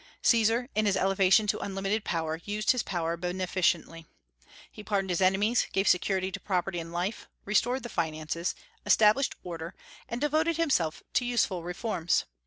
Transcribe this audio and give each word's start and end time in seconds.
Caesar, 0.23 0.67
in 0.73 0.87
his 0.87 0.97
elevation 0.97 1.45
to 1.45 1.59
unlimited 1.59 2.03
power, 2.03 2.41
used 2.43 2.71
his 2.71 2.81
power 2.81 3.15
beneficently. 3.15 4.07
He 4.71 4.83
pardoned 4.83 5.11
his 5.11 5.21
enemies, 5.21 5.67
gave 5.73 5.87
security 5.87 6.31
to 6.31 6.39
property 6.39 6.79
and 6.79 6.91
life, 6.91 7.27
restored 7.45 7.83
the 7.83 7.87
finances, 7.87 8.55
established 8.83 9.35
order, 9.43 9.75
and 10.09 10.19
devoted 10.19 10.57
himself 10.57 11.03
to 11.13 11.23
useful 11.23 11.61
reforms. 11.61 12.25